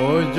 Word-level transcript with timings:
Oh, 0.00 0.38